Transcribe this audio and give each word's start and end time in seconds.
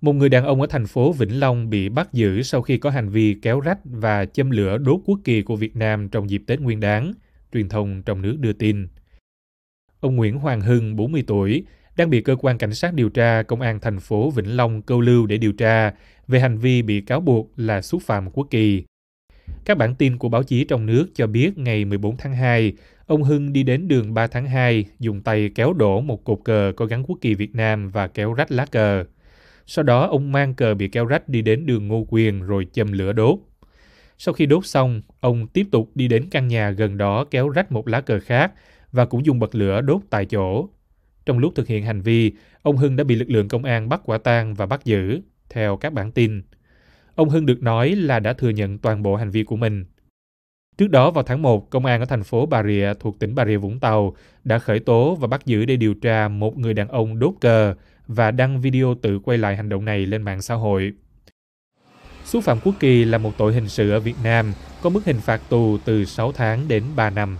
Một 0.00 0.12
người 0.12 0.28
đàn 0.28 0.44
ông 0.44 0.60
ở 0.60 0.66
thành 0.70 0.86
phố 0.86 1.12
Vĩnh 1.12 1.40
Long 1.40 1.70
bị 1.70 1.88
bắt 1.88 2.12
giữ 2.12 2.42
sau 2.42 2.62
khi 2.62 2.78
có 2.78 2.90
hành 2.90 3.08
vi 3.08 3.36
kéo 3.42 3.60
rách 3.60 3.78
và 3.84 4.24
châm 4.24 4.50
lửa 4.50 4.78
đốt 4.78 5.00
quốc 5.04 5.20
kỳ 5.24 5.42
của 5.42 5.56
Việt 5.56 5.76
Nam 5.76 6.08
trong 6.08 6.30
dịp 6.30 6.42
Tết 6.46 6.60
Nguyên 6.60 6.80
đán, 6.80 7.12
truyền 7.52 7.68
thông 7.68 8.02
trong 8.02 8.22
nước 8.22 8.36
đưa 8.40 8.52
tin. 8.52 8.88
Ông 10.00 10.16
Nguyễn 10.16 10.38
Hoàng 10.38 10.60
Hưng, 10.60 10.96
40 10.96 11.24
tuổi, 11.26 11.64
đang 11.96 12.10
bị 12.10 12.20
cơ 12.20 12.36
quan 12.40 12.58
cảnh 12.58 12.74
sát 12.74 12.94
điều 12.94 13.08
tra 13.08 13.42
công 13.42 13.60
an 13.60 13.80
thành 13.80 14.00
phố 14.00 14.30
Vĩnh 14.30 14.56
Long 14.56 14.82
câu 14.82 15.00
lưu 15.00 15.26
để 15.26 15.38
điều 15.38 15.52
tra 15.52 15.92
về 16.28 16.40
hành 16.40 16.58
vi 16.58 16.82
bị 16.82 17.00
cáo 17.00 17.20
buộc 17.20 17.52
là 17.56 17.82
xúc 17.82 18.02
phạm 18.02 18.30
quốc 18.30 18.46
kỳ. 18.50 18.84
Các 19.64 19.78
bản 19.78 19.94
tin 19.94 20.18
của 20.18 20.28
báo 20.28 20.42
chí 20.42 20.64
trong 20.64 20.86
nước 20.86 21.06
cho 21.14 21.26
biết 21.26 21.58
ngày 21.58 21.84
14 21.84 22.16
tháng 22.16 22.34
2, 22.34 22.72
ông 23.06 23.22
Hưng 23.22 23.52
đi 23.52 23.62
đến 23.62 23.88
đường 23.88 24.14
3 24.14 24.26
tháng 24.26 24.46
2, 24.46 24.84
dùng 24.98 25.22
tay 25.22 25.50
kéo 25.54 25.72
đổ 25.72 26.00
một 26.00 26.24
cột 26.24 26.38
cờ 26.44 26.72
có 26.76 26.86
gắn 26.86 27.02
quốc 27.02 27.18
kỳ 27.20 27.34
Việt 27.34 27.54
Nam 27.54 27.88
và 27.88 28.08
kéo 28.08 28.34
rách 28.34 28.52
lá 28.52 28.66
cờ. 28.66 29.04
Sau 29.72 29.82
đó 29.82 30.06
ông 30.06 30.32
mang 30.32 30.54
cờ 30.54 30.74
bị 30.74 30.88
kéo 30.88 31.06
rách 31.06 31.28
đi 31.28 31.42
đến 31.42 31.66
đường 31.66 31.88
Ngô 31.88 32.06
Quyền 32.08 32.42
rồi 32.42 32.66
châm 32.72 32.92
lửa 32.92 33.12
đốt. 33.12 33.38
Sau 34.18 34.34
khi 34.34 34.46
đốt 34.46 34.66
xong, 34.66 35.02
ông 35.20 35.46
tiếp 35.46 35.66
tục 35.72 35.90
đi 35.94 36.08
đến 36.08 36.28
căn 36.30 36.48
nhà 36.48 36.70
gần 36.70 36.98
đó 36.98 37.24
kéo 37.24 37.48
rách 37.48 37.72
một 37.72 37.88
lá 37.88 38.00
cờ 38.00 38.20
khác 38.20 38.52
và 38.92 39.04
cũng 39.04 39.26
dùng 39.26 39.38
bật 39.38 39.54
lửa 39.54 39.80
đốt 39.80 40.00
tại 40.10 40.26
chỗ. 40.26 40.68
Trong 41.26 41.38
lúc 41.38 41.52
thực 41.56 41.66
hiện 41.66 41.84
hành 41.84 42.00
vi, 42.00 42.32
ông 42.62 42.76
Hưng 42.76 42.96
đã 42.96 43.04
bị 43.04 43.14
lực 43.14 43.30
lượng 43.30 43.48
công 43.48 43.64
an 43.64 43.88
bắt 43.88 44.00
quả 44.04 44.18
tang 44.18 44.54
và 44.54 44.66
bắt 44.66 44.84
giữ, 44.84 45.20
theo 45.50 45.76
các 45.76 45.92
bản 45.92 46.12
tin. 46.12 46.42
Ông 47.14 47.28
Hưng 47.28 47.46
được 47.46 47.62
nói 47.62 47.90
là 47.90 48.20
đã 48.20 48.32
thừa 48.32 48.50
nhận 48.50 48.78
toàn 48.78 49.02
bộ 49.02 49.16
hành 49.16 49.30
vi 49.30 49.44
của 49.44 49.56
mình. 49.56 49.84
Trước 50.78 50.90
đó 50.90 51.10
vào 51.10 51.24
tháng 51.24 51.42
1, 51.42 51.70
công 51.70 51.86
an 51.86 52.00
ở 52.00 52.06
thành 52.06 52.22
phố 52.22 52.46
Bà 52.46 52.62
Rịa 52.62 52.92
thuộc 53.00 53.18
tỉnh 53.18 53.34
Bà 53.34 53.46
Rịa 53.46 53.56
Vũng 53.56 53.80
Tàu 53.80 54.16
đã 54.44 54.58
khởi 54.58 54.80
tố 54.80 55.14
và 55.14 55.28
bắt 55.28 55.46
giữ 55.46 55.64
để 55.64 55.76
điều 55.76 55.94
tra 55.94 56.28
một 56.28 56.58
người 56.58 56.74
đàn 56.74 56.88
ông 56.88 57.18
đốt 57.18 57.34
cờ 57.40 57.74
và 58.14 58.30
đăng 58.30 58.60
video 58.60 58.94
tự 59.02 59.18
quay 59.18 59.38
lại 59.38 59.56
hành 59.56 59.68
động 59.68 59.84
này 59.84 60.06
lên 60.06 60.22
mạng 60.22 60.42
xã 60.42 60.54
hội. 60.54 60.92
Xúc 62.24 62.44
phạm 62.44 62.60
quốc 62.60 62.74
kỳ 62.80 63.04
là 63.04 63.18
một 63.18 63.38
tội 63.38 63.54
hình 63.54 63.68
sự 63.68 63.90
ở 63.90 64.00
Việt 64.00 64.14
Nam, 64.24 64.52
có 64.82 64.90
mức 64.90 65.04
hình 65.04 65.20
phạt 65.20 65.40
tù 65.48 65.78
từ 65.84 66.04
6 66.04 66.32
tháng 66.32 66.68
đến 66.68 66.84
3 66.96 67.10
năm. 67.10 67.38